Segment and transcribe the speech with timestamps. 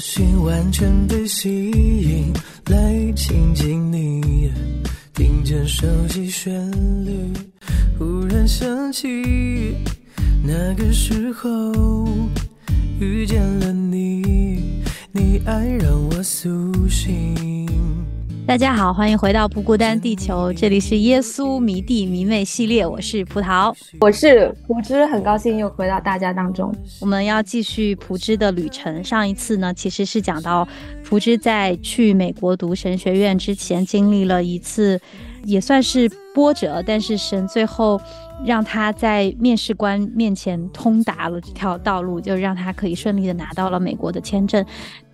[0.00, 2.32] 心完全被吸引，
[2.70, 4.50] 来亲近你，
[5.12, 6.58] 听见熟悉旋
[7.04, 7.12] 律，
[7.98, 9.06] 忽然想起
[10.42, 12.08] 那个时候
[12.98, 17.59] 遇见了你，你爱让我苏醒。
[18.46, 26.74] 大家好，欢迎回到不孤单地球，这里是耶稣迷弟迷妹系列，我是葡萄，我是蒲之，很高兴又回到大家当中。
[27.00, 29.02] 我们要继续蒲之的旅程。
[29.04, 30.66] 上一次呢，其实是讲到
[31.04, 35.00] 蒲之在去美国读神学院之前，经历了一次
[35.44, 38.00] 也算是波折，但是神最后
[38.44, 44.64] 让他在面试官面前通达了这条道路，就让他可以顺利的拿到了美国的签证。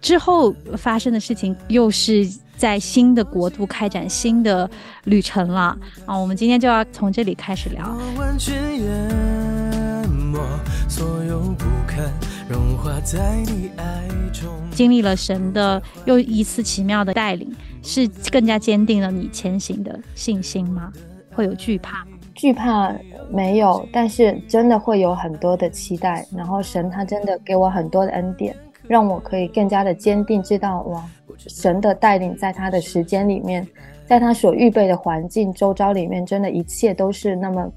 [0.00, 2.26] 之后发生的事情又是。
[2.56, 4.70] 在新的国度开展新的
[5.04, 6.16] 旅程了啊！
[6.16, 7.84] 我们今天就要从这里开始聊。
[14.70, 17.54] 经历了神的又一次奇妙的带领，
[17.86, 20.92] 是更加坚定了你前行的信心吗？
[21.34, 22.10] 会有惧怕吗？
[22.34, 22.92] 惧怕
[23.30, 26.26] 没有，但是真的会有很多的期待。
[26.36, 28.54] 然后神他真的给我很多的恩典，
[28.88, 31.02] 让我可以更加的坚定，知道哇。
[31.38, 33.66] 神的带领，在他的时间里面，
[34.06, 37.70] 在他所预备的环境周遭里面，真的一切都是那么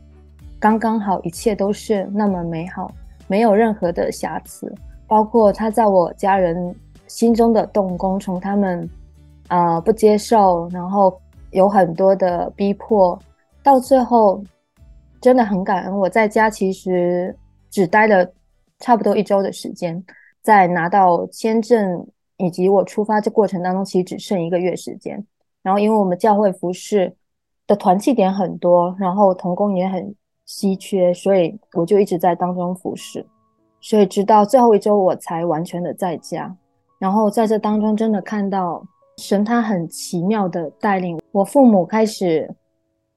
[0.57, 2.89] 刚刚好，一切都是那么美好，
[3.27, 4.73] 没有任何的瑕疵。
[5.07, 6.73] 包括他在我家人
[7.07, 8.89] 心中的动工，从他们
[9.50, 13.19] 啊不接受，然后有很多的逼迫，
[13.61, 14.41] 到最后
[15.19, 16.00] 真的很感恩。
[16.00, 17.38] 我在家其实
[17.69, 18.25] 只待了
[18.79, 20.01] 差不多一周的时间，
[20.41, 22.07] 在拿到签证。
[22.41, 25.22] 以及我出发这过程当中，其实只剩一个月时间。
[25.62, 27.13] 然后，因为我们教会服饰
[27.68, 30.16] 的团契点很多，然后童工也很
[30.46, 33.25] 稀缺，所以我就一直在当中服侍。
[33.81, 36.56] 所以直到最后一周，我才完全的在家。
[36.97, 38.81] 然后在这当中，真的看到
[39.19, 41.19] 神他很奇妙的带领。
[41.31, 42.50] 我父母开始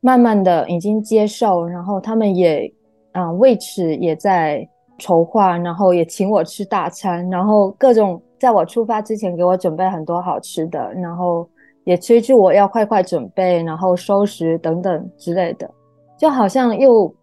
[0.00, 2.70] 慢慢的已经接受，然后他们也
[3.12, 4.68] 啊为此也在
[4.98, 8.20] 筹划，然后也请我吃大餐，然后各种。
[8.42, 11.48] 在我出发之前，给我准备很多好吃的，然后
[11.84, 15.70] 也催促我要快快准备，然后收拾等等之类的，
[16.18, 17.14] 就好像又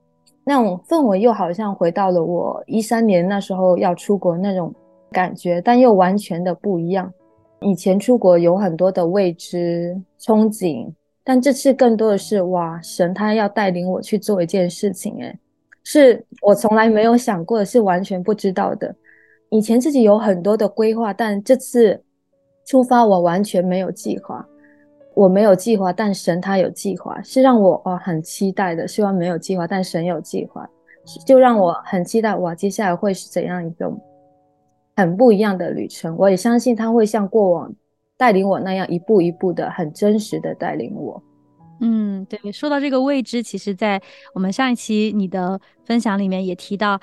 [0.45, 4.73] 那种氛围，又好像回到了我一三年那时候要出国那种
[5.12, 7.12] 感觉，但又完全的不一样。
[7.61, 10.91] 以前出国有很多的未知憧憬，
[11.23, 15.37] 但这次更多的是哇，神他要带领我去做一件事情，诶，
[15.83, 18.95] 是我从来没有想过的，是完全不知道的。
[19.49, 22.01] 以前自己有很多的规划，但这次
[22.65, 24.45] 出发我完全没有计划。
[25.15, 28.87] 我没有计划，但神他有计划，是让我哦很期待的。
[28.87, 30.69] 虽然没有计划，但神有计划，
[31.25, 33.91] 就让我很期待哇，接下来会是怎样一个
[34.99, 36.15] 很不一样的旅程？
[36.17, 37.73] 我也相信他会像过往
[38.17, 41.23] 带领我那样一步一步的很真实的带领我。
[41.81, 42.51] 嗯，对。
[42.51, 44.01] 说到这个未知，其实在
[44.33, 46.99] 我们上一期你的分享里面也提到。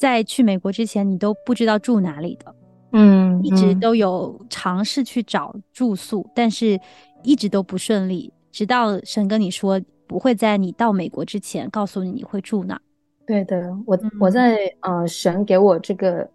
[0.00, 2.54] 在去美国之前，你都不知道住哪里的，
[2.92, 6.78] 嗯，一直都有尝试去找住宿，但是
[7.24, 8.32] 一直都不顺利。
[8.52, 12.80] 直到神跟你说不会在你到美国之前告诉你你会住哪。
[13.26, 16.30] 对的，我我在呃神给我这个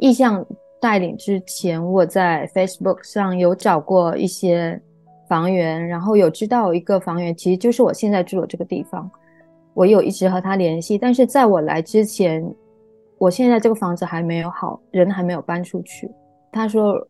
[0.00, 0.44] 意向
[0.80, 4.82] 带领之前，我在 Facebook 上有找过一些
[5.28, 9.08] 房源，然后有知道一个房源其实就是我现在住的这个地方，
[9.74, 12.44] 我有一直和他联系，但是在我来之前。
[13.18, 16.10] 我现在这个房子还没有好，人还没有搬出去。
[16.50, 17.06] 他说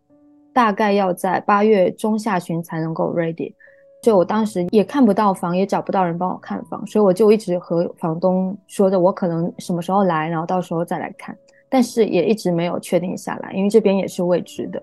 [0.53, 3.55] 大概要在八月中下旬才能够 ready。
[4.03, 11.33] 就我当时也看不到房，也找不到人帮我看房，所以我就一直和房东说着我可能什么时候来，然后到时候再来看。
[11.71, 14.83] 但是也一直没有确定下来，因为这边也是未知的，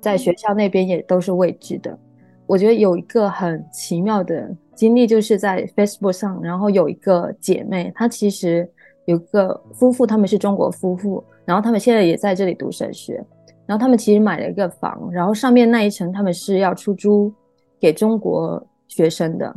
[0.00, 1.98] 在学校那边也都是未知的。
[2.46, 8.66] 我觉得有一个很奇妙的经历，就是在 Facebook 上，然后有一个姐妹，她其实。
[9.06, 13.14] 有个夫妇，他们是中国夫妇，然后他们现在也在这里读神学，
[13.66, 17.32] 然后他们其实买了一个房，然后上面那一层他们是要出租
[17.80, 19.52] 给中国学生的。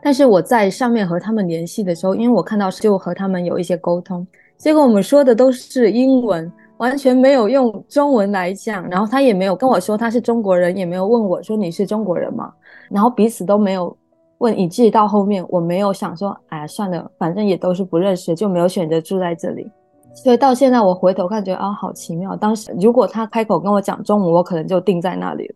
[0.00, 4.24] 但是我在上面和他们联系的时候，因为我看到就和他们有一些沟通，
[4.64, 12.50] 结果我们说的都是英文，完全没有用中文来讲，然后他也没有跟我说他是中国人，也没有问我说你是中国人吗？
[12.90, 13.94] 然后彼此都没有
[14.38, 19.70] 问，以至于到后面我没有想说，哎呀算了，反正也都是不认识，就没有选择住在这里。
[20.14, 22.34] 所以到现在我回头看，觉得啊好奇妙。
[22.34, 25.54] 当时如果他开口跟我讲中文，我可能就定在那里了，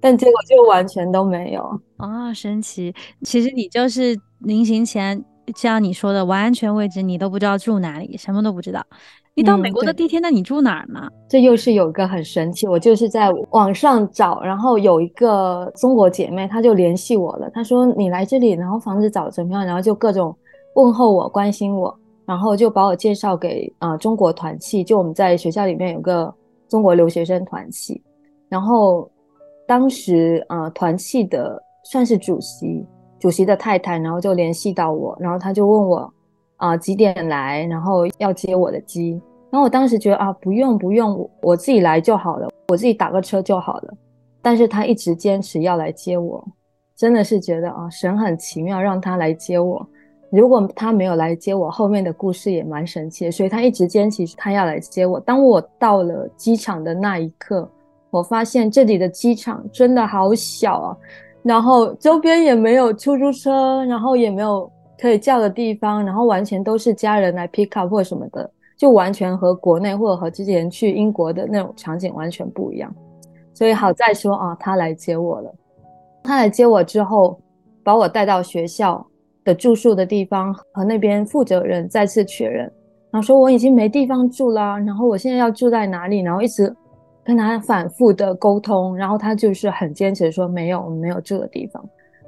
[0.00, 1.62] 但结果就完全都没有。
[1.98, 2.92] 哦，神奇！
[3.22, 5.24] 其实你就是临行前，
[5.56, 8.84] 像你说的，完全位置你都不知道住哪里，什么都不知道。
[9.34, 11.08] 你到美国的第一天，那你住哪儿呢？
[11.28, 17.48] 这又是有一个很神奇，我就是在网上找，然后有一个中国姐妹，她就联系我了。
[17.50, 19.64] 她说你来这里，然后房子找怎么样？
[19.64, 20.36] 然后就各种
[20.74, 21.98] 问候我，关心我。
[22.24, 26.32] 然后就把我介绍给啊中国团契，就我们在学校里面有个
[26.68, 28.00] 中国留学生团契，
[28.48, 29.10] 然后
[29.66, 32.86] 当时啊团契的算是主席，
[33.22, 36.12] 主席的太太，然后就联系到我，然后他就问我
[36.56, 39.12] 啊几点来，然后要接我的机，
[39.48, 43.94] 然后我当时觉得啊不用不用，我自己来就好了，我自己打个车就好了，
[44.42, 46.44] 但是他一直坚持要来接我，
[46.96, 49.86] 真的是觉得啊神很奇妙，让他来接我。
[50.32, 53.30] 如果他没有来接我，后面的故事也蛮神奇的。
[53.30, 55.20] 所以他一直坚持他要来接我。
[55.20, 57.70] 当我到了机场的那一刻，
[58.10, 60.96] 我发现这里的机场真的好小啊，
[61.42, 72.94] 然后周边也没有出租车，然后也没有可以叫的地方，然后完全都是家人来 pick up 或什么的，就完全和国内或者和之前去英国的那种场景完全不一样。
[73.54, 75.54] 所以好在说啊，他来接我了。
[76.22, 77.38] 他来接我之后，
[77.82, 79.06] 把我带到学校。
[79.44, 82.60] 的住宿的地方和那边负责人再次确认，
[83.10, 86.20] 然后说我已经没地方住啦，然后我现在要住在哪里？
[86.20, 86.72] 然后一直
[87.24, 91.84] 跟他反复的沟通，然后他就是很坚持说没有，我们没有住的地方，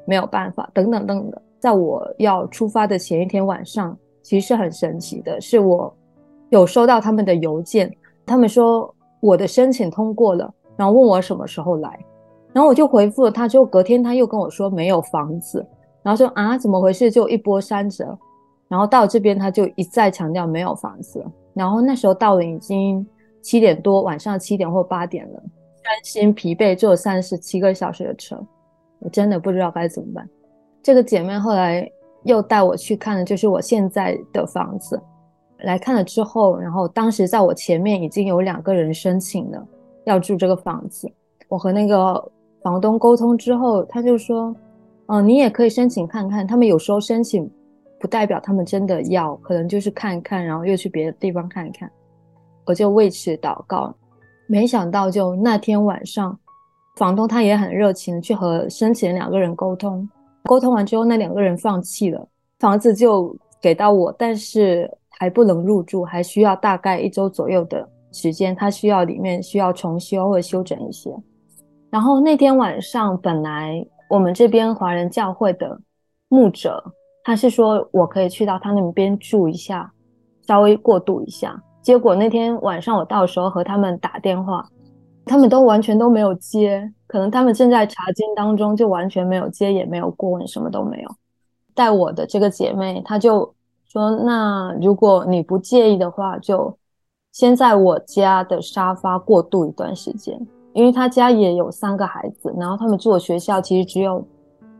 [0.06, 1.42] 没有办法，等等等等的。
[1.58, 5.94] 在我要出发的前一天晚上，其实很神奇的，是我
[6.50, 7.90] 有收到他们的邮件，
[8.26, 11.98] 他们说我的申请通过了，然后问我什么时候来，
[12.52, 15.66] 然后我就回复了他，之后隔天他又跟我说没有房子。
[16.02, 17.10] 然后说啊，怎么回事？
[17.10, 18.16] 就一波三折。
[18.68, 21.24] 然后到这边，他就一再强调没有房子。
[21.54, 23.06] 然后那时候到了已经
[23.44, 25.38] 七点多，晚上七点或八点了，
[25.84, 28.36] 担心疲惫，坐三十七个小时的车，
[28.98, 30.28] 我真的不知道该怎么办。
[30.82, 31.88] 这个姐妹后来
[32.24, 35.00] 又带我去看的就是我现在的房子。
[35.58, 39.68] 来看了之后，然后当时在我前面已经有两个人申请了
[40.04, 41.08] 要住这个房子。
[41.48, 42.32] 我和那个
[42.62, 44.56] 房东沟通之后，他就说。
[45.06, 46.46] 嗯，你也可以申请看看。
[46.46, 47.46] 他们有时候申请，
[48.00, 51.90] 不代表他们真的要，可能就是看一看，然后又去别的地方看一看。
[52.66, 53.94] 我就为此祷告，
[54.46, 56.38] 没想到就那天晚上，
[56.96, 60.08] 房东他也很热情，去和申请两个人沟通。
[60.44, 62.28] 沟通完之后，那两个人放弃了，
[62.58, 68.54] 房子就给到我，但是还不能入住，还需要大概一周左右的时间。
[68.54, 71.14] 他需要里面需要重修或修整一些。
[71.90, 73.86] 然后那天晚上本来。
[74.10, 75.80] 我们这边华人教会的
[76.28, 76.84] 牧者，
[77.24, 79.90] 他是说我可以去到他那边住一下，
[80.46, 81.60] 稍微过渡一下。
[81.84, 84.66] 结果那天晚上我到时候和他们打电话，
[85.26, 91.10] 他们都完全都没有接，可能他们正在查经当中，就完全没有接，也没有过问，什么都没有。
[91.74, 93.54] 带我的这个姐妹，她就
[93.86, 96.74] 说：“那如果你不介意的话，就
[97.32, 100.40] 先在我家的沙发过渡一段时间。”
[100.72, 104.26] 因为他家也有三个孩子，然后他们住的学校其实只有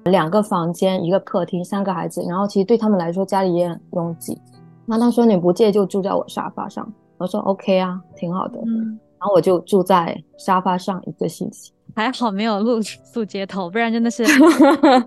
[0.07, 4.37] 两个房间、一个客厅，三个孩子，然后其实对他们来说家里也很拥挤。
[4.87, 8.59] 那他说你不介就住在我沙发上，我说 OK 啊，挺好的。
[8.67, 14.25] 嗯，然后我就住在沙发上一个星期，还好没有露宿街头，不然真的是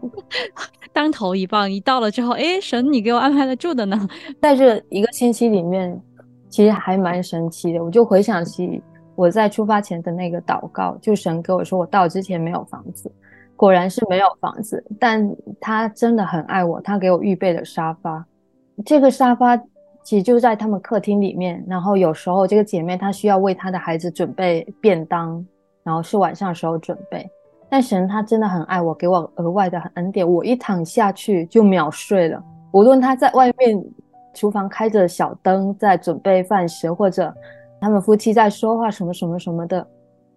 [0.92, 1.72] 当头一棒。
[1.72, 4.08] 一到了之后，哎，神，你给我安排了住的呢。
[4.42, 6.02] 在这一个星期里面，
[6.50, 8.82] 其实还蛮神奇的，我就回想起。
[9.16, 13.12] 我在出发前的那个祷告，就神跟我说，我到之前没有房子，
[13.56, 18.24] 果然是没有房子，但他真的很爱我，他给我预备了沙发，
[18.86, 19.58] 这个沙发
[20.04, 25.46] 其实就在他们客厅里面，然后有时候这个姐妹她需要为她的孩子准备便当，
[25.84, 27.30] 然后是晚上的时候准备，
[27.70, 33.84] 但神他真的很爱我，给我额外的恩典，我一躺下去就秒睡了，无论他在外面
[34.34, 37.34] 厨房开着小灯在准备饭食，或者。
[37.80, 39.88] 他们夫妻在说话，什么什么什么的，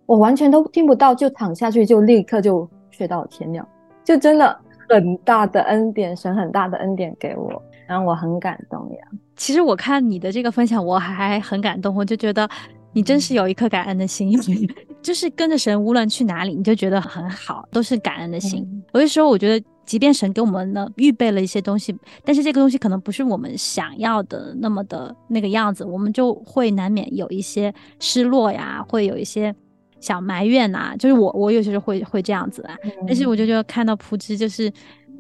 [0.05, 3.67] 我完全都听不到，就躺下去，就立刻就睡到天亮，
[4.05, 4.55] 就真的
[4.91, 8.99] 很大的恩典，神很大的恩典给我，让我很感动呀。
[9.37, 12.49] 其实我看你的这个分享，我还很感动，我就觉得
[12.93, 14.33] 你真是有一颗感恩的心，
[15.03, 18.65] 就是跟着神，无论去哪里，你就觉得很好，都是感恩的心。
[18.95, 19.65] 有的时候我觉得。
[19.87, 21.93] 即便神给我们呢预备了一些东西，
[22.25, 29.53] 但是这个东西可能不是我们想要的那么的那个样子，我们就会难免有一些失落呀，会有一些
[29.99, 30.95] 小埋怨呐。
[30.97, 32.77] 就是我，我有些时候会会这样子啊。
[33.05, 34.73] 但是我就觉得看到蒲之，就是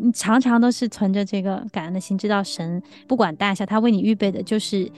[0.03, 4.91] 你常常都是存着这个感恩的心，知道神不管大小，他为你预备的就是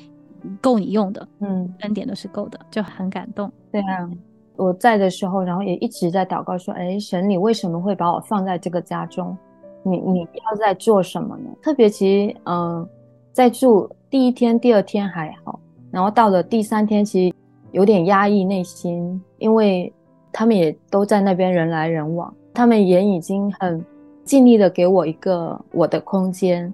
[0.61, 3.51] 够你用的，嗯，恩典都是够的，就很感动。
[3.71, 4.09] 对啊，
[4.57, 9.37] 我在的时候，然后也一直在祷告说：“哎，神，你为什么会把我放在这个家中？
[9.83, 12.89] 你你要在做什么呢？”特别其实，嗯，
[13.33, 15.59] 在住第一天、第二天还好，
[15.91, 17.35] 然后到了第三天，其实
[17.73, 19.93] 有点压抑内心，因为
[20.33, 23.85] 他们也都在那边人来人往，他们也已经很
[24.25, 26.73] 尽力的给我一个我的空间，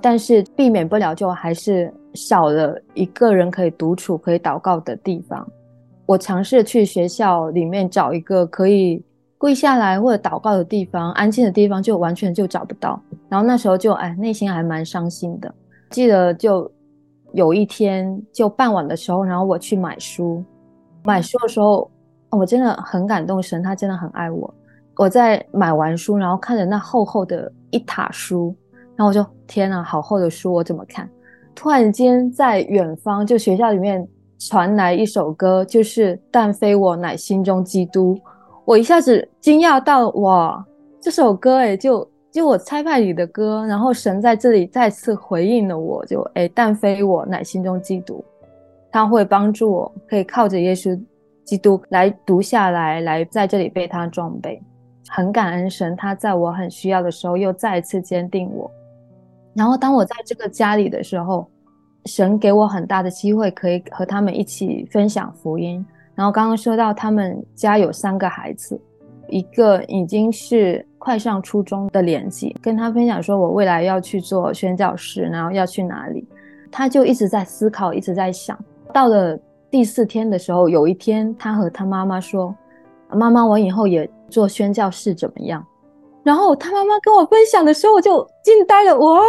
[0.00, 5.46] 但是避免不了就还是少了一个人可以独处、可以祷告的地方。
[6.06, 9.02] 我尝试去学校里面找一个可以
[9.38, 13.00] 跪下来或者祷告的地方，安静的地方，就完全就找不到。
[13.28, 15.52] 然后那时候就哎，内心还蛮伤心的。
[15.90, 16.70] 记得就
[17.32, 20.42] 有一天，就傍晚的时候，然后我去买书，
[21.04, 21.90] 买书的时候，
[22.30, 24.52] 我真的很感动，神他真的很爱我。
[24.96, 28.54] 我在买完书，然后看着那厚厚的一沓书，
[28.96, 31.08] 然后我就天哪，好厚的书，我怎么看？
[31.54, 34.06] 突然间在远方，就学校里面。
[34.38, 38.14] 传来一首歌，就是“但非我乃心中基督”。
[38.66, 40.62] 我一下子惊讶到，哇，
[41.00, 48.22] 这首歌哎，就就我猜派里的歌，然后神在这里再次回应了我，就哎，但非我乃心中基督，
[48.92, 51.00] 他会帮助我，可以靠着耶稣
[51.42, 54.62] 基督来读下来，来在这里被他装备。
[55.08, 58.70] 很感恩神，他在我很需要的时候又再一次坚定我。
[59.54, 61.46] 然后当我在这个家里的时候。
[62.08, 65.84] 神给我很大的机会，可以和他们一起分享福音。
[66.14, 68.80] 然后刚刚说到他们家有三个孩子，
[69.28, 76.24] 一个已经是快上初中的年纪，跟他分享说我未来要去做宣教师，然后要去哪里，
[76.70, 78.56] 他就一直在思考，一直在想。
[78.92, 79.36] 到了
[79.68, 82.54] 第四天的时候，有一天他和他妈妈说
[83.12, 85.64] ：“妈妈，我以后也做宣教士怎么样？”
[86.24, 88.98] 然后他妈妈跟我分享的时候，我就惊呆了。
[88.98, 89.20] 哇，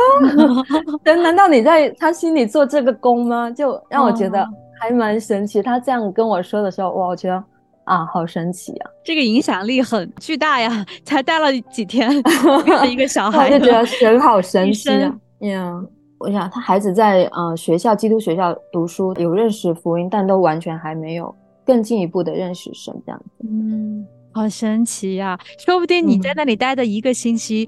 [1.05, 3.51] 难难道你在他心里做这个工吗？
[3.51, 4.43] 就让我觉得
[4.79, 5.61] 还蛮神奇。
[5.61, 7.43] 他这样跟我说的时候，哇，我觉得
[7.83, 8.89] 啊，好神奇啊！
[9.05, 12.11] 这个影响力很巨大呀， 才待了几天，
[12.89, 15.15] 一个小孩，就觉得神好神奇啊。
[15.41, 15.79] 呀，
[16.17, 21.33] 我想他孩子在呃学校基督学校读书，有认识福音，但都完全还没有
[21.67, 23.47] 更进一步的认识神这样子。
[23.47, 24.07] 嗯。
[24.33, 25.35] 好神奇呀！
[25.65, 27.67] 说不定你在那里待的一个星期，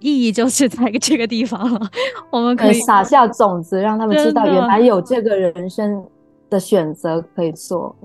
[0.00, 1.80] 意义就是在这个地方了。
[2.30, 6.04] 我们可以撒下种子，让他们知道原来有这个人生
[6.50, 7.96] 的选择可以做。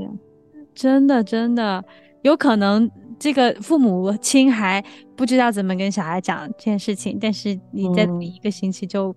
[0.74, 1.84] 真的，真的
[2.22, 4.82] 有可能，这个父母亲还
[5.18, 9.14] 不知道怎么跟小孩讲这件事情，但是你在一个星期就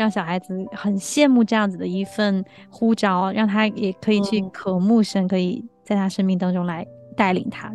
[0.00, 7.70] 让小孩子很羡慕这样子的一份呼召，让他也可以去渴慕神，可以在他生命当中来带领他。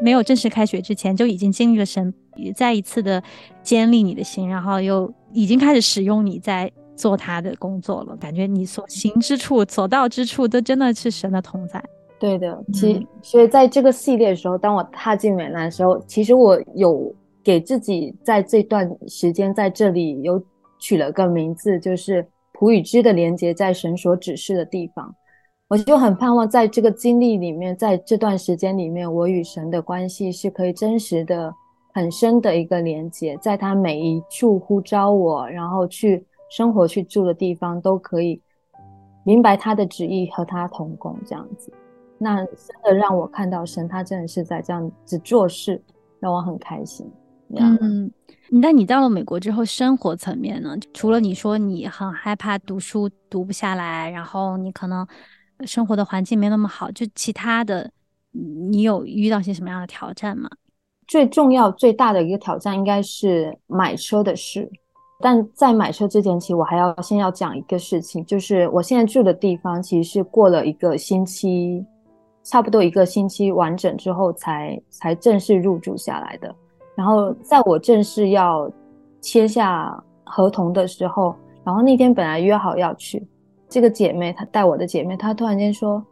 [0.00, 2.14] 没有正式开学之前，就已经经历了神
[2.54, 3.22] 再一次的
[3.62, 8.16] 坚立你的心，然后又已经开始使用你在做他的工作了。
[8.16, 11.84] 感觉你所行之处、所到之处，都真的是神的同在。
[12.18, 17.14] 对的，其所以在这个系列的时候，当我踏进美兰的时候，其实我有
[17.46, 20.42] 给自己在这段时间在这里有
[20.80, 25.14] 取了个名字，就是普与之的连接在神所指示的地方。
[25.68, 31.54] 我就很盼望在这个经历里面，在这段时间里面，我与神的关系是可以真实的、
[31.94, 38.42] 很深的一个连接，在他每一处呼召我，然后去生活、去住的地方，都可以
[39.22, 41.72] 明白他的旨意和他同工这样子。
[42.18, 45.80] 那真的让我看到神，他真的是在这样子做事，
[46.18, 47.08] 让我很开心。
[47.54, 48.10] 嗯，
[48.50, 50.76] 那你到了美国之后，生活层面呢？
[50.92, 55.06] 除了你说你很害怕读书读不下来，然后你可能。
[55.64, 57.90] 生活的环境没那么好，就其他的，
[58.30, 60.50] 你有遇到些什么样的挑战吗？
[61.06, 64.70] 最重要、最大的一个挑战应该是买车的事。
[65.18, 71.82] 但在买车之前，其实我还要先要讲一个事情，就是我现在住的地方其实是过了一个星期，
[72.44, 76.54] 差不多一个星期完整之后才才正式入住下来的。
[76.96, 78.68] 然后在我正式要
[79.20, 83.24] 签下合同的时候，然后那天本来约好要去。
[83.68, 86.02] 这个姐妹，她带我的姐妹，她突然间说，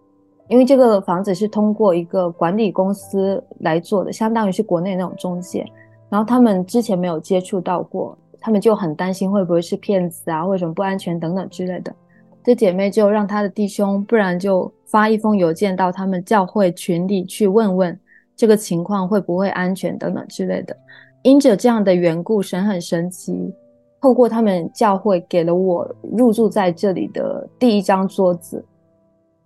[0.49, 5.65] 因为这个房子是通过一个管理公司来做的，相当于是国内那种中介，
[6.11, 11.95] 然后他们之前没有接触到过，他们就很担心会不会是骗子啊，或者什么不安全等等之类的。
[12.43, 17.99] 这姐妹就让她的弟兄，不然就发一封邮件到他们教会群里去问问，
[18.37, 20.77] 这个情况会不会安全等等之类的。
[21.23, 23.55] 因着这样的缘故，神很神奇，
[24.01, 28.65] 透过他们教会给了我入住在这里的第一张桌子，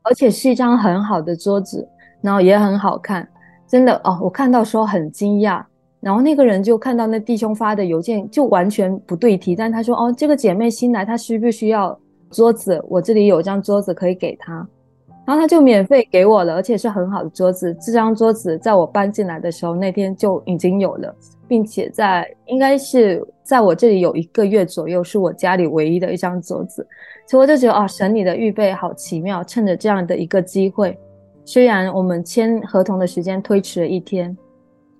[0.02, 1.88] 而且是一张很好的桌子，
[2.20, 3.28] 然后也很好看，
[3.68, 5.64] 真的哦，我看到时候很惊讶。
[6.00, 11.98] 然后那个人就看到那弟兄发的邮件，就完全不对题，但他说哦，这个姐妹新来，她需不需要
[12.30, 12.80] 桌子？
[12.88, 14.66] 我这里有张桌子可以给她。
[15.28, 17.76] 然后他就免费给我了，而且是很好的桌子。
[17.78, 21.14] 这张桌子在我搬进来的时候那天就已经有了，
[21.46, 26.88] 并且在应该是在我这里有一个月左右，是我家里唯一的一张桌子。
[27.26, 30.98] 所以我就觉得啊，神你的预备好奇妙，趁着这样的一个机会，
[31.44, 34.34] 虽然我们签合同的时间推迟了一天，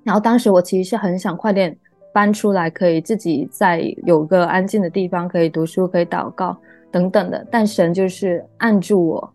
[0.04, 1.75] 然后当时我其实是很想快点
[2.12, 6.54] 搬出来，可以自己在有个安静的地方可以读书、可以祷告
[6.90, 9.32] 等等的，但神就是按住我。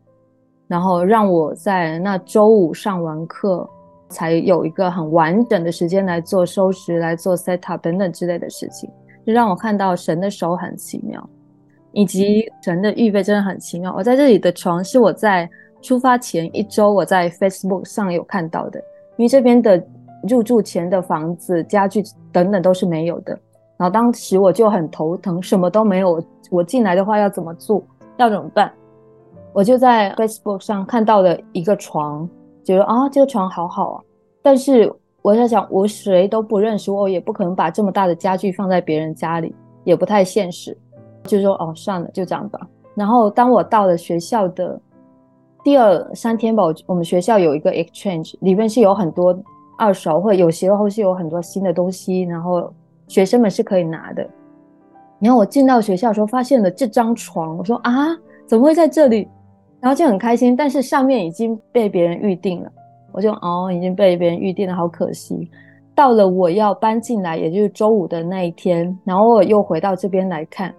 [0.74, 3.70] 然后让我在那周五上完课，
[4.10, 8.90] 才有一个很完整的时间来做收拾、来做 set up 等等之类的事情，
[9.24, 11.30] 就让我看到神的手很奇妙，
[11.92, 13.94] 以及神的预备真的很奇妙。
[13.96, 15.48] 我在这里的床是我在
[15.80, 18.80] 出发前一周我在 Facebook 上有看到的，
[19.18, 19.80] 因为这边的
[20.28, 22.02] 入住前的房子、家具
[22.32, 23.38] 等等都是没有的。
[23.78, 27.86] 然后当时我就很头疼，什么都没有，我进来的话要怎么做？
[28.18, 28.74] 要怎么办？
[29.54, 32.28] 我就在 Facebook 上看到了一个床，
[32.64, 34.02] 觉得啊，这个床好好啊。
[34.42, 34.92] 但是
[35.22, 40.76] 我在想，我谁都不认识，我也不可能把这么大的家具放在别人家里，也不太现实。
[41.26, 42.60] 就说哦，算了，就这样吧。
[42.96, 44.80] 然后当我到了学校的
[45.64, 49.34] 第二三天吧，我们学校有一个 exchange，里面是有很多
[49.78, 52.74] 二手，或有时候是有很多新的东西，然后
[53.08, 54.28] 学生们是可以拿的。
[55.20, 58.08] 然后我进到学校的时候，发现了这张床，我说啊，
[58.46, 59.30] 怎么会在这里？
[59.84, 62.72] 然后就很开心，但是上面已经被别人预定了，
[63.12, 65.52] 我就哦，已经被别人预定了，好可惜。
[65.94, 70.74] 到了我要搬进来，也就是周五的那一天，然后我又回到这边来看，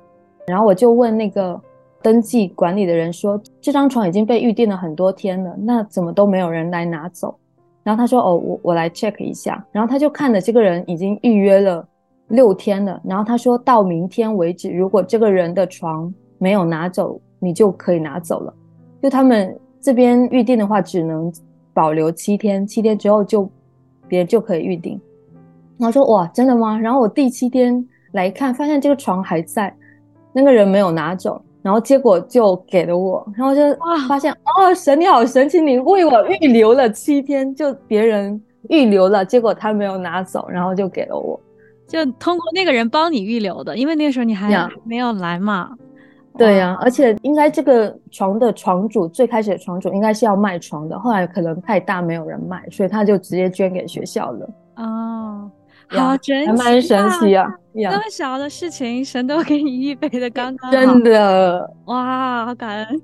[0.47, 1.61] 然后我就问那个
[2.03, 7.37] 登记管理的人说，这张床已经被预定了很多天了，那怎么都没有人来拿走？
[7.83, 11.87] 然后他说，哦，我我来 check 一下，然后他就看了这个人已经预约了
[12.29, 18.55] 六天了，然后他说到明天为止，如果这个人的床没有拿走，你就可以拿走了。
[19.05, 21.31] 就他们这边预定的话，只能
[21.75, 23.47] 保留七天，七天之后就
[24.09, 24.99] 别人就可以预定。
[25.77, 26.79] 然后说哇，真的吗？
[26.79, 29.77] 然后我第七天来看，发现这个床还在，
[30.33, 33.23] 那个人没有拿走，然后结果就给了我。
[33.37, 41.39] 然后就哇，发现哦，神你好神奇，你为我预留了七天，就别人预留了，结果他没有拿走，然后就给了我，
[41.87, 45.77] 就通过那个人帮你预留的，因为那个时候你还没有来嘛。
[46.37, 54.51] 对呀，而且应该这个床的床主最开始的床主应该是要卖床的，后来可能太大没有人卖，所以他就直接捐给学校了。
[54.77, 55.49] 哦，
[55.87, 57.49] 好神奇，蛮神奇啊！
[57.73, 63.01] 那么小的事情，神都给你预备的刚刚好，真的哇，好感恩，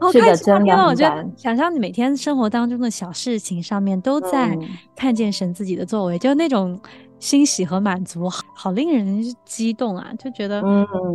[0.00, 0.54] 好开心！
[0.64, 4.56] 因为我觉得想象你每天生活当中的小事情上面都在
[4.96, 6.80] 看见神自己的作为，就那种。
[7.18, 10.10] 欣喜和满足，好令人激动啊！
[10.18, 10.62] 就觉得，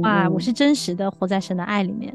[0.01, 2.13] 哇，我是真实的活在神的爱里面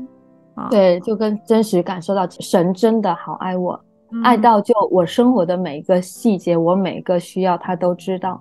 [0.55, 0.68] 啊！
[0.70, 3.79] 对，就跟真实感受到神真的好爱我，
[4.22, 8.40] 爱到就我生活的每一个细节，我每一个需要他都知道，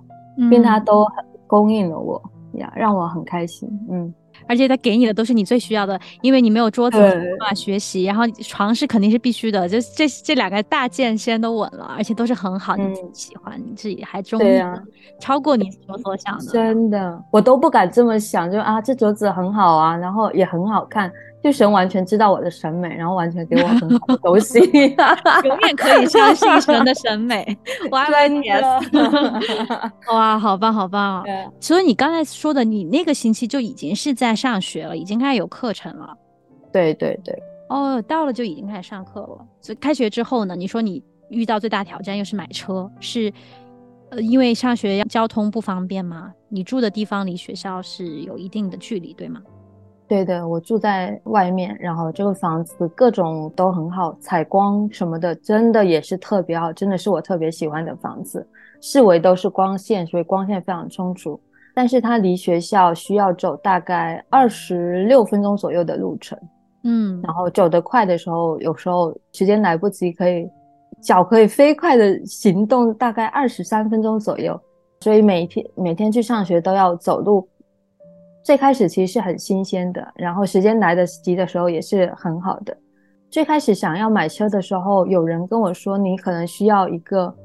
[0.50, 1.06] 并他都
[1.48, 2.22] 供应了我
[2.54, 3.70] 呀，让我很开心。
[3.90, 4.14] 嗯。
[4.46, 14.62] 而且他给你的都是你最需要的，因为你没有桌子没办法学习，然后床是肯定是必须的，就这这两个大件先都稳了，而且都是很好，你自己喜欢，你自己还中意，
[15.20, 16.46] 超过你所所想的。
[16.52, 21.12] 真的，我都不敢这么想，就啊，这桌子很好啊，然后也很好看。
[21.44, 27.58] 就神完全知道我的审美，然后完全给我很好的 东西，永远可以相信神的审美。
[27.90, 31.24] Yes， 哇，好棒，好棒！
[31.60, 36.16] 所以你刚才说的，你那个星期就已经是在上学了，已经开始有课程了。
[36.72, 37.38] 对对对。
[37.70, 39.46] 哦，到了就已经开始上课了。
[39.62, 40.56] 所以开学之后呢？
[40.56, 43.32] 你说你遇到最大挑战又是买车，是
[44.10, 46.32] 呃，因为上学交通不方便吗？
[46.50, 49.42] 你住的地方离学校是有一定的距离，对吗？
[50.08, 58.48] 对的，我住在外面，然后这个房子各种都很好，采光什么的真的也是特别好，真的是我特别喜欢的房子。
[58.80, 61.38] 四围都是光线，所以光线非常充足。
[61.76, 66.40] 但是它离学校需要走大概二十六分钟左右的路程，
[66.84, 70.50] 嗯，然后走得快的时候，有时候时间来不及，可以
[71.02, 74.58] 脚可以飞快的行动，大概二十三分钟左右。
[75.02, 77.46] 所以每天每天去上学都要走路。
[78.48, 82.74] 最开始其实是很新鲜的，然后时间来得及的时候也是很好的。
[83.30, 87.36] 最开始想要买车的时候，有人跟我说，你可能需要一个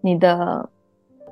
[0.00, 0.66] 你的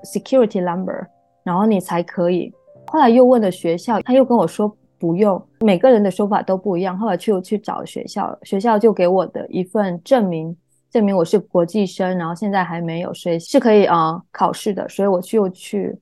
[0.02, 1.06] security number，
[1.42, 2.52] 然后你才可以。
[2.88, 6.98] 后来又问了学校，他又跟我说不用，每个人的说法都不一样。
[6.98, 10.54] 后来去又去找学校，学校就给我的一份证明，
[10.90, 14.86] 证明我是国际生，然后现在还没有，所以是可以啊、考试的。
[14.86, 15.98] 所以我就去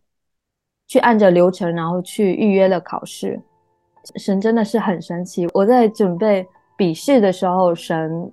[0.92, 3.40] 去按着流程，然后去预约了考试。
[4.16, 8.30] 神真的是很神奇，我在准备笔试的时候，神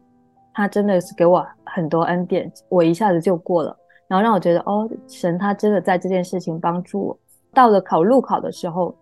[0.53, 3.73] 他真的是给我很多恩典，我一下子就过了，
[4.09, 7.17] 然后让我觉得哦，神他真的在这件事情帮助我。
[7.53, 8.93] 到了考路考的时候，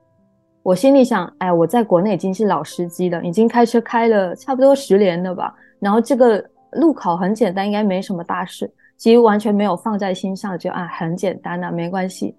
[0.62, 5.52] 我心里想，哎，我在国内已经是老司机了，已经开车开了差不多十年了吧。
[5.80, 12.36] 然后这个路考很简单，应该没什么大事，其实完全没有放在心上，就啊很简单的、没关系。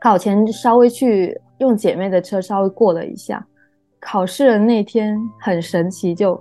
[0.00, 3.44] 考前稍微去用姐妹的车稍微过了一下，
[4.00, 6.40] 考试的那天很神奇，就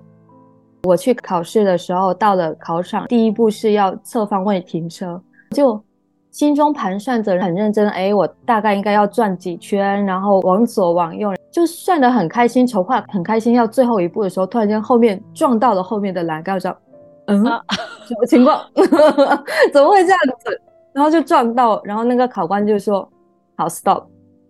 [0.84, 5.20] 我去考试的时候，到了考场，第一步是要侧方位停车，
[5.52, 5.82] 就
[6.30, 13.56] 心中盘算着很认真，哎，我大概应该要转几圈，然后往左往右，就算得很开心，筹划很开心。
[13.56, 16.78] 要最后一步的时候，突然间后面撞到了后面的栏杆上，
[17.26, 17.60] 嗯，啊
[18.06, 18.62] 什么情况？
[19.74, 20.62] 怎么会这样子？
[20.94, 23.08] 然后就撞到，然后那个考官就说
[23.58, 24.06] ：“好，stop，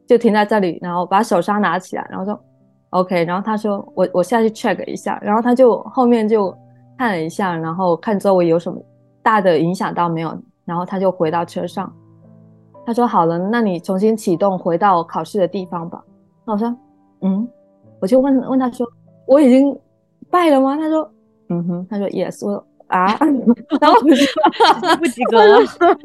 [0.06, 2.40] 就停在这里，然后把手刹拿起来，然后说
[2.92, 6.54] OK，然后他说我我下去 check 一下，然后他就后面就
[6.98, 8.78] 看了一下，然后看周围有什么
[9.24, 11.92] 大的影响到没有，然后他就回到车上，
[12.86, 16.04] 他说好了，那你重新启动回到考试的地方吧。
[16.46, 16.76] 那我说
[17.22, 17.48] 嗯，
[18.00, 18.86] 我就问问他说
[19.26, 19.78] 我已经
[20.30, 20.78] 拜了吗？
[20.78, 21.10] 他说
[21.50, 23.18] 嗯哼，他说 yes，我说啊，
[23.82, 24.26] 然后我就
[25.00, 25.60] 不及格了。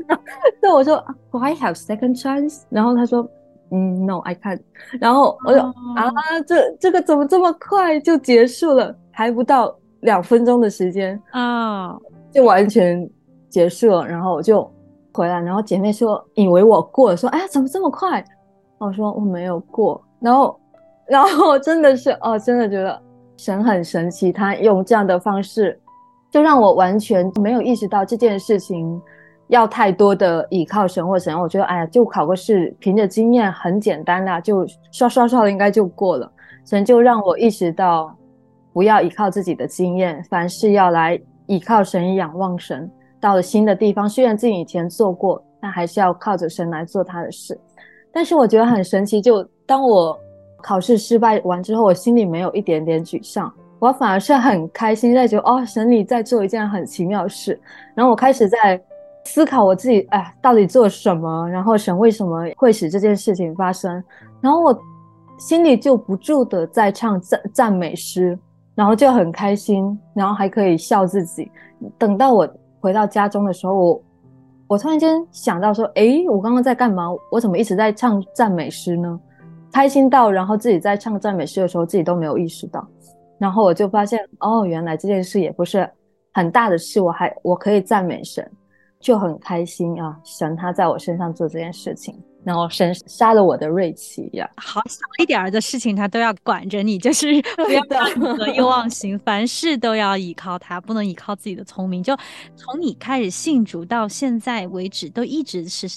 [0.61, 0.97] 对，我说
[1.31, 2.63] Do I have second chance？
[2.69, 3.29] 然后他说，
[3.71, 4.61] 嗯，No，I can't。
[5.01, 6.11] 然后我就、哦啊，
[6.47, 8.95] 这这个怎么这么快就结束了？
[9.13, 11.97] 还不到两分钟的时间啊，
[12.33, 13.09] 就完全
[13.49, 14.07] 结束了。
[14.07, 14.69] 然后我就
[15.13, 18.25] 回来，然后姐妹说以为我过了，说哎呀怎么这么快？
[18.79, 20.03] 我说我没有过。
[20.19, 20.61] 然后
[21.07, 23.01] 然后真的是哦，真的觉得
[23.37, 25.79] 神很神奇，他用这样的方式。
[26.33, 29.01] 就让我完全没有意识到这件事情
[29.49, 31.39] 要太多的倚靠神或神。
[31.39, 36.33] 我觉得，哎呀，就考个试，凭着经验很简单啦，就刷刷刷应该就过了。
[36.65, 38.17] 神就让我意识到，
[38.73, 42.91] 不要依靠自己的经验，凡事要来依靠神，仰望神。
[43.21, 47.61] 到了新的地方，虽然自己以前做过，但还是要靠着神来做他的事。
[48.11, 50.19] 但是我觉得很神奇，就当我
[50.63, 53.53] 考试失败完之后，我心里没有一点点沮丧。
[53.83, 57.61] 我反而是很开心，在觉得哦，神你在做一件很奇妙的事。
[57.97, 58.81] 然后我开始在
[59.25, 61.49] 思考我自己，哎，到底做什么？
[61.51, 63.93] 然后神为什么会使这件事情发生？
[64.41, 64.81] 然后我
[65.37, 68.39] 心里就不住的在唱赞赞美诗，
[68.77, 71.51] 然后就很开心，然后还可以笑自己。
[71.99, 74.03] 等到我回到家中的时候，我
[74.69, 77.09] 我突然间想到说，诶，我刚刚在干嘛？
[77.33, 79.19] 我怎么一直在唱赞美诗呢？
[79.73, 82.87] 开心到，然后自己在唱赞美诗的时候，自己都没有意识到。
[83.43, 85.91] 然后我就发现，哦，原来这件事也不是
[86.33, 88.49] 很大的事，我还我可以赞美神，
[89.01, 90.17] 就很开心啊！
[90.23, 94.49] 神他在我身上做这件事情，然后神杀了我的锐气呀！
[94.57, 97.27] 好小一点的事情，他都要管着你，就是
[97.57, 97.83] 不要
[98.37, 102.01] 得意忘形， 凡事都要依靠他，不能依靠自己的聪明。
[102.01, 102.17] 就
[102.55, 105.89] 从你开始信主到现在为止，都一直是。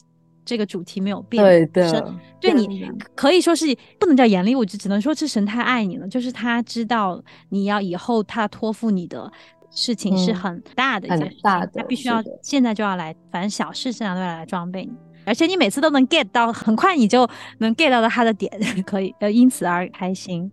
[0.45, 3.65] 这个主题没有变，对的，对你可以说是
[3.99, 9.29] 不能叫严厉，我就只能说是神太爱你了，就是他知道你要以后他托付你的
[9.71, 14.91] 事情是很大的一件事情，大的他必须要现在就要来，反正小事现在都要来装备你，
[15.25, 17.27] 而且你每次都能 get 到，很快你就
[17.57, 18.51] 能 get 到他的点，
[18.85, 20.49] 可以呃因此而开心。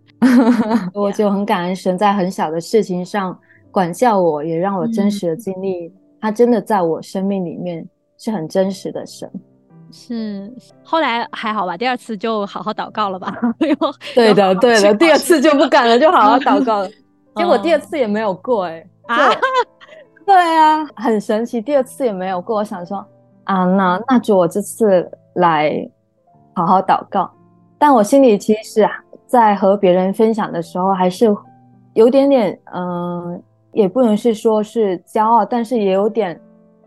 [0.93, 3.37] 我就很感恩神在很小的事情上
[3.71, 9.29] 管教我，也让我真实的经历，嗯、他真的在我生命里面是很真实的神。
[9.95, 10.51] 是，
[10.83, 11.77] 后来还好吧？
[11.77, 13.31] 第二次就好好祷告了吧？
[14.15, 16.89] 对的，对的，第二次就不敢了，就好好祷告了。
[17.37, 19.31] 结果第二次也没有过、欸，哎、啊，
[20.25, 22.57] 对啊，很神奇，第二次也没有过。
[22.57, 23.05] 我想说
[23.43, 25.71] 啊，那那就我这次来
[26.55, 27.29] 好好祷告。
[27.77, 28.91] 但我心里其实啊，
[29.27, 31.27] 在和别人分享的时候，还是
[31.93, 33.41] 有点点，嗯、呃，
[33.73, 36.39] 也不能是说是骄傲，但是也有点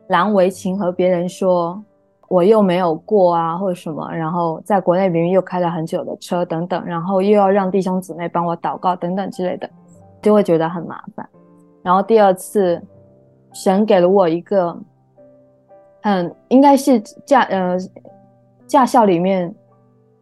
[0.08, 1.80] 难为情，和别人说。
[2.28, 9.70] 我又没有过啊，或者什么，然后在国内明明又开了很久的车等等，然后又要让弟兄姊妹帮我祷告等等之类的，
[10.20, 11.28] 就会觉得很麻烦。
[11.82, 12.82] 然后第二次，
[13.52, 14.76] 神给了我一个，
[16.02, 17.76] 很，应该是驾呃
[18.66, 19.54] 驾校里面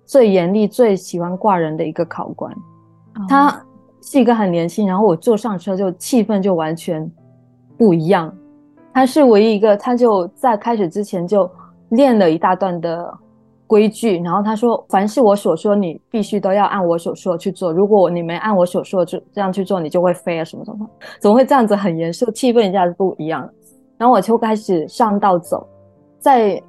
[0.04, 3.64] 最严厉、最喜欢挂人的一个考官，哦、他
[4.02, 7.10] 是一个很年轻，然后我坐上车就气氛就完全
[7.78, 8.30] 不一样。
[8.92, 11.50] 他是唯一一个，他就在开始之前就
[11.94, 13.12] 练了一大段的
[13.66, 17.72] 规矩，然后他说，凡是我所说，你必须都要按我所说去做。
[17.72, 20.87] 如果你没按我所说的就这样去做，你就会飞啊什么什么，
[21.20, 23.48] 怎么会这样子很严肃，气氛一下子不一样。
[23.96, 25.66] 然后我就开始上道走，
[26.18, 26.61] 在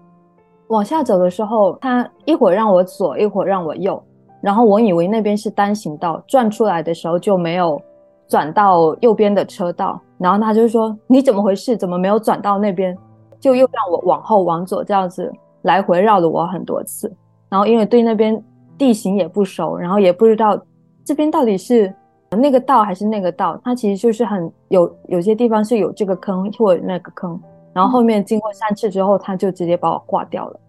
[0.68, 4.02] 往下走的时候，他一会儿让我左，一会儿让我右，
[4.42, 7.82] 然后我以为那边是单行道，转出来的时候就没有
[8.28, 10.00] 转到右边的车道。
[10.18, 11.76] 然后他就说：“你怎么回事？
[11.76, 12.96] 怎么没有转到那边？”
[13.40, 15.32] 就又让我往后往左这样子
[15.64, 17.12] 来回绕了我很多次。
[17.50, 18.42] 然后因为对那边
[18.78, 20.60] 地形也不熟，然后也不知道
[21.04, 21.94] 这边到底是
[22.32, 23.60] 那个道还是那个道。
[23.64, 27.40] 它其实就是很有有些地方是有这个坑或者那个坑。
[27.74, 30.60] 然后后面经过三次之后，他就直接把我挂掉了。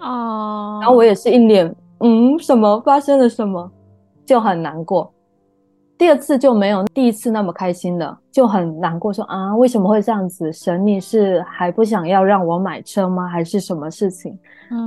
[0.00, 0.78] 哦。
[0.80, 3.70] 然后我也是一脸嗯，什么发生了什么，
[4.26, 5.12] 就很难过。
[6.02, 10.52] 第二次就没有第一次那么开心了，就很难过，说啊，为什么会这样子？
[10.52, 13.28] 神，你是还不想要让我买车吗？
[13.28, 14.36] 还是什么事情？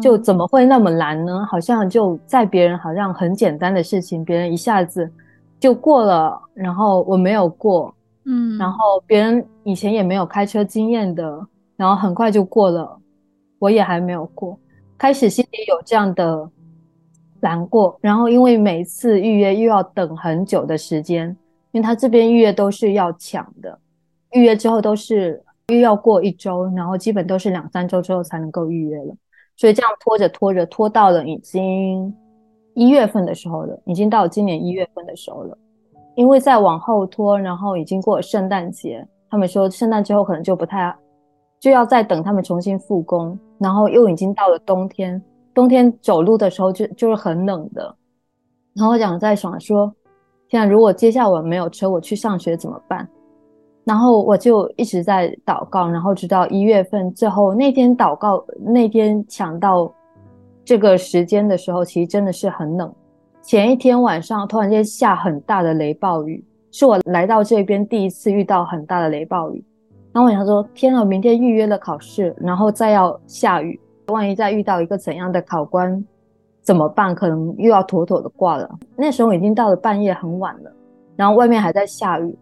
[0.01, 1.47] 就怎么会那么难呢？
[1.49, 5.09] 好像就在别人好像很简单的事情，别人一下子
[5.57, 11.39] 就过了，然后我没有过，嗯，然后别人以前也没有开车经验的，
[11.77, 12.93] 然后很快就过了，
[13.57, 14.59] 我也还没有过，
[14.97, 16.49] 开始心里有这样的。
[17.45, 21.27] 难过，然后因为每次预约又要等很久的时间，
[21.71, 23.77] 因为他这边预约都是要抢的，
[24.31, 29.15] 预约之后都是又要过一周，然后基本都是两三周之后才能够预约了，
[29.55, 32.11] 所以这样拖着拖着拖到了已经
[32.73, 35.55] 一月份的时候了，已经到今年一月份的时候了，
[36.15, 40.95] 因为再往后拖，然后已经过了圣诞节，他们说圣诞之后可能就不太
[41.59, 45.21] 就要再等他们重新复工，然后又已经到了冬天。
[45.55, 47.95] 冬天走路的时候就就是很冷的，
[48.73, 49.91] 然后我想在想说，
[50.49, 53.07] 现在如果接下来我没有车，我去上学怎么办？
[53.85, 59.89] 然后我就一直在祷告，然后直到一月份最后那天祷告那天抢到
[60.65, 62.93] 这个时间的时候，其实真的是很冷。
[63.41, 69.63] 前一天晚上突然间下很大的雷暴雨，是我来到这边第一次遇到很大的雷暴雨。
[70.11, 73.79] 然后我想说，天啊，明天预约了考试，然后再要下雨。
[74.07, 76.03] 万一再遇到一个怎样的考官
[76.61, 77.13] 怎么办？
[77.13, 78.69] 可能又要妥妥的挂了。
[78.95, 80.71] 那时候已经到了半夜很晚了，
[81.15, 82.37] 然后外面还在下雨。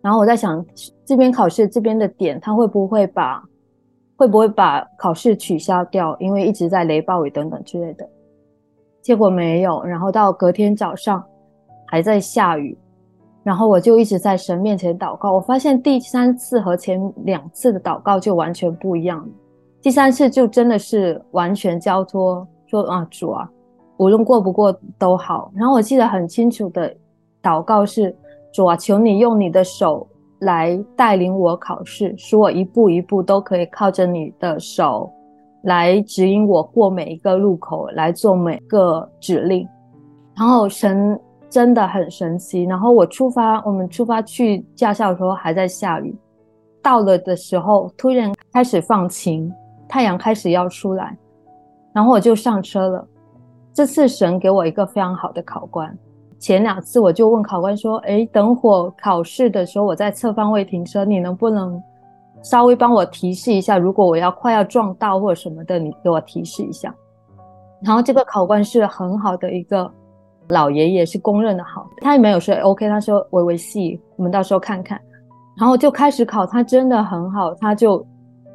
[0.00, 0.64] 然后我在想，
[1.04, 3.42] 这边考试这边的点，他会不会把
[4.16, 6.16] 会不会把考试取消掉？
[6.20, 8.08] 因为一直在雷暴雨等等之类的。
[9.02, 9.82] 结果没有。
[9.82, 11.24] 然后到隔天早上
[11.86, 12.76] 还在下雨，
[13.42, 15.32] 然后我就一直在神面前祷告。
[15.32, 19.28] 我发现第三次和前两次的祷告就完全不一样了。
[19.80, 23.48] 第三次就真的是完全交托，说啊主啊，
[23.98, 25.50] 无论过不过都好。
[25.54, 26.92] 然后我记得很清楚的
[27.40, 28.14] 祷告是：
[28.52, 30.06] 主啊，求你用你的手
[30.40, 35.10] 来带领我考试，使我一步一步都可以靠着你的手
[35.62, 39.66] 来指引我过每一个路口，来做每个指令。
[40.36, 42.64] 然后神真的很神奇。
[42.64, 46.14] 然后我出发，我们出发去驾校的时候还在下雨，
[46.82, 49.50] 到了的时候突然开始放晴。
[49.88, 51.16] 太阳开始要出来，
[51.92, 53.06] 然后我就上车了。
[53.72, 55.96] 这次神给我一个非常好的考官。
[56.38, 61.80] 前两次我就问考官说：“哎，等会考试的时候我在侧方位停车，你能不能
[62.42, 63.78] 稍微帮我提示一下？
[63.78, 66.94] 如果我要快要撞到或者什么的，你给我提示一下。”
[67.82, 69.90] 然后这个考官是很好的一个
[70.48, 71.88] 老爷爷，是公认的好。
[72.00, 75.00] 他也没有说 OK，他说微微细，我们到时候看看。
[75.56, 78.04] 然后就开始考，他真的很好，他就。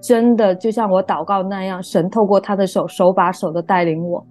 [0.04, 4.22] 真的就像我祷告那样，神透过他的手手把手的带领我，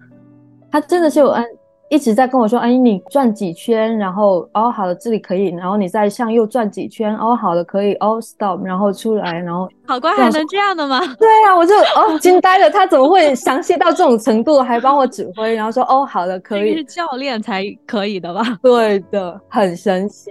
[0.71, 1.43] 他真的是有嗯
[1.89, 11.01] 一直在跟我说，哎，你转几圈，然后哦好了，这里可以，然后你再向右转几圈，哦好了，可以，哦 stop，然后出来，然后考官还能这样的吗？
[11.19, 18.43] 对啊，我就哦惊呆了，他怎么会详细到这种程度，还帮我指挥，然后说哦好了，可以，是教练才可以的吧？
[18.63, 20.31] 对的，很神奇。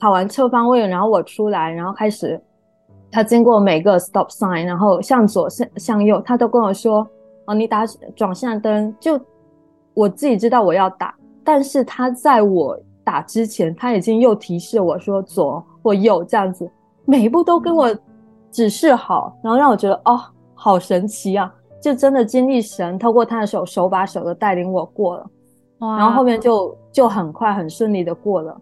[0.00, 2.40] 跑完侧方位，然后我出来，然后开始。
[3.12, 7.06] 他经过每个 stop sign，然后向左向向右，他都跟我说
[7.46, 7.84] ：“哦，你打
[8.16, 9.20] 转向灯。”就
[9.92, 16.68] 我自己知道我要打，但是他在我打之前，他已经又提示我说左或右这样子，
[17.04, 17.94] 每一步都跟我
[18.50, 20.18] 指示好，然后让我觉得哦，
[20.54, 21.52] 好神奇啊！
[21.82, 25.26] 就真的经历神透过他的手手把手的带领我过了，
[25.80, 28.56] 然后后面就就很快很顺利的过了。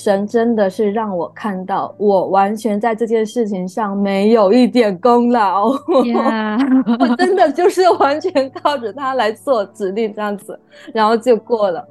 [0.00, 5.66] 神真的是让我看到，我完全在这件事情上没有一点功劳，
[6.98, 10.58] 我真的就是完全靠着他来做指令这样子，
[10.94, 11.86] 然后就过了。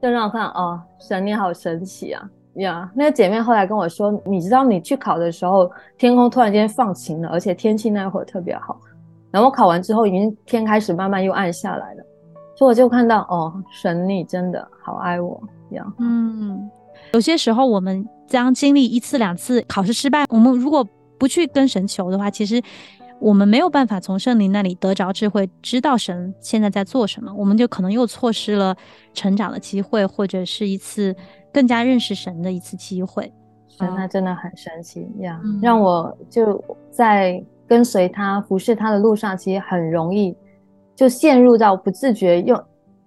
[0.00, 2.28] 就让我看哦，神你好神奇啊！
[2.54, 8.80] 呀，那个姐妹后来跟我说，你知道你去考的时候，天空突然间放晴了，而且天气那会儿特别好。
[9.30, 12.04] 然后考完之后，已经天开始慢慢又暗下来了，
[12.56, 15.86] 所以我就看到哦，神你真的好爱我呀。
[16.00, 16.68] 嗯，
[17.12, 20.86] 有些时候我们将经历一次两次考试失败，我们如果
[21.18, 22.62] 不去跟神求的话，其实
[23.20, 28.76] 我们没有办法从圣灵那里得着智慧，知道神现在在做什么，我们就可能又错失了
[29.12, 31.14] 成长的机会，或者是一次
[31.52, 33.32] 更加认识神的一次机会。
[33.68, 37.42] 神他真的很神奇呀，让我就在。
[37.64, 40.36] 跟随他服侍他的路上，其实很容易
[40.94, 42.62] 就陷入到不自觉用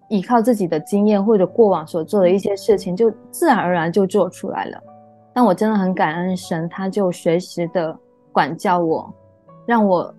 [0.10, 4.82] 依靠自己的经验或者过往所做的一些事情，就自然而然就做出来了。
[5.34, 7.98] 但我真的很感恩神，他就随时的
[8.32, 9.14] 管教我，
[9.66, 10.14] 让我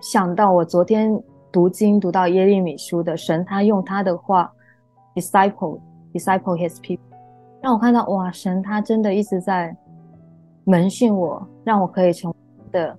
[0.00, 1.22] 想到我昨天
[1.52, 4.52] 读经读到耶利米书的神，他用他的话
[5.14, 5.78] disciple
[6.12, 6.98] disciple his people，
[7.60, 9.76] 让我看到哇，神他真的一直在
[10.64, 12.36] 门训我，让我可以成为
[12.72, 12.96] 的。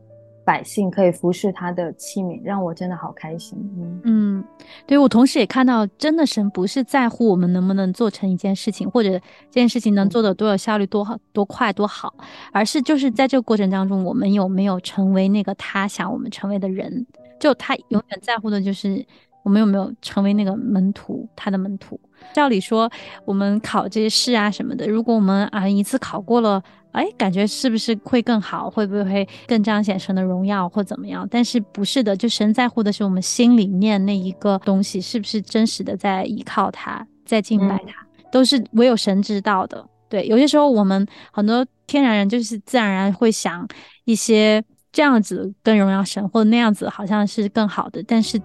[0.48, 3.60] 百姓可以服侍他的器皿，让我真的好开心。
[3.78, 4.46] 嗯嗯，
[4.86, 12.14] 对我同时也看到，真的神不是在乎我们能不能做成一件事情，或者这件事情能做的多有效率、多好、多快、多好，
[12.54, 17.06] 而是就是在这个过程当中，我们有没有成为那个他想我们成为的人？
[17.40, 19.06] 就他永远在乎的就是
[19.48, 21.98] 我们有没有成为那个门徒，他的门徒。
[22.34, 22.92] 照理说，
[23.24, 26.62] 我们考这些试啊什么的，如果我们啊一次考过了。
[26.94, 28.68] 哎，感觉是不是会更好？
[28.68, 31.28] 会不会更彰显神的荣耀或怎么样？
[31.30, 39.86] 但是不是的，就神在乎的是我们心里面那一个东西是不是真实的在依靠他，在敬拜他，都是唯有神知道的。
[40.10, 43.68] 对，有些时候我们很多天然人就是自然而然会想
[44.06, 48.42] 一些这样子更荣耀神，或者那样子好像是更好的，但是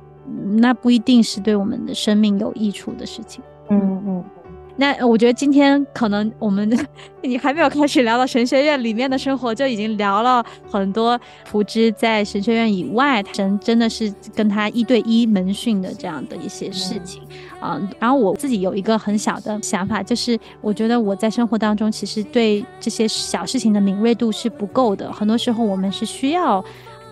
[0.57, 3.43] 那不一定是对我们的生命有益处的事情。
[3.71, 4.25] 嗯嗯。
[4.75, 6.67] 那我觉得今天可能我们
[7.21, 17.23] 你还没有开始聊到神学院里面的生活，就已经聊了很多普之在神学院以外，神真的是跟他一对一门训的这样的一些事情
[17.61, 17.79] 啊。
[18.01, 26.65] 然后我自己有一个很小的想法，就是我觉得我在生活当中其实对这些小事情的敏锐度是不够的，很多时候我们是需要。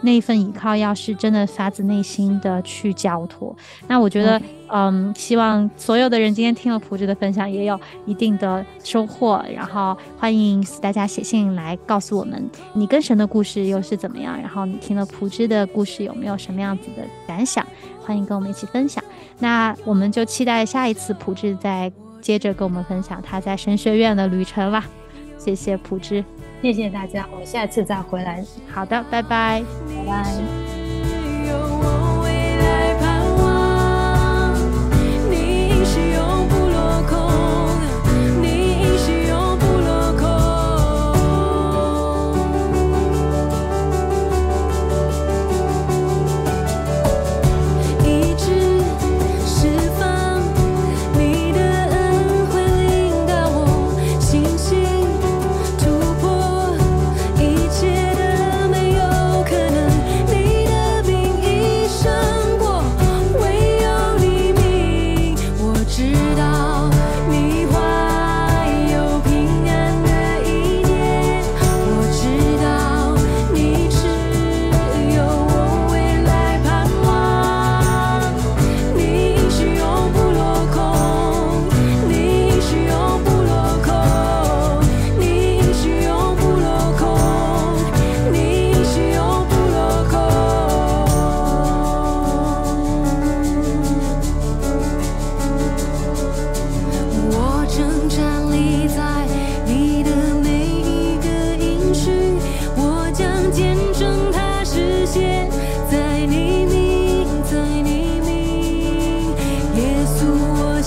[0.03, 3.55] 那一份依靠，要是真的发自内心的去交托，
[3.87, 9.45] 那我觉得，嗯，希望所有的人今天听了朴智的分享，也有一定的收获。
[9.55, 14.41] 然后欢迎大家写信来告诉我们，你跟神的故事又是怎么样？
[14.41, 17.67] 然后你听了朴智的故事，有没有什么样子的感想？
[18.03, 19.03] 欢迎跟我们一起分享。
[19.39, 24.87] 那我们就期待下一次朴智再接着跟我们分享他在神学院的旅程吧。
[25.39, 26.25] 谢谢朴智。
[26.63, 28.45] 谢谢大家，我们下次再回来。
[28.73, 30.71] 好的，拜拜，拜拜。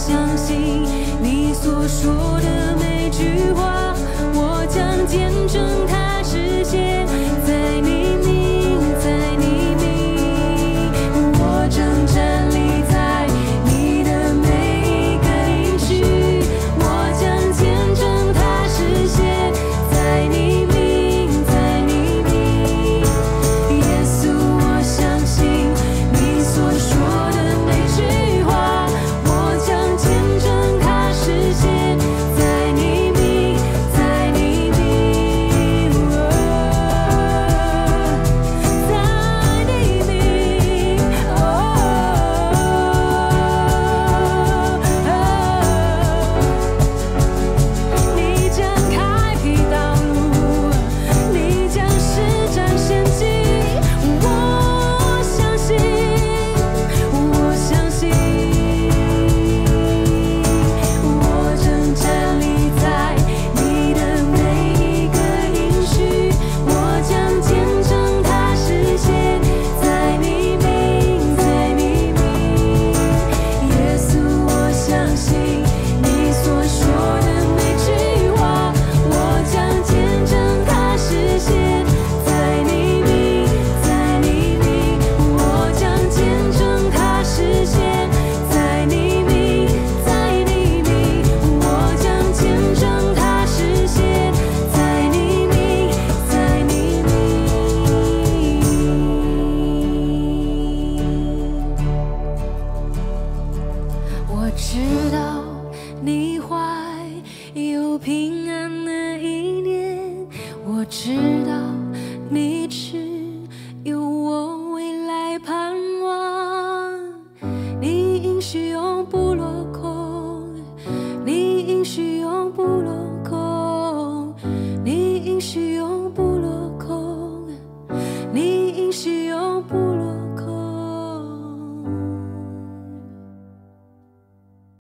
[0.05, 0.83] 相信
[1.21, 3.95] 你所说的每句话
[4.33, 5.82] 我将见证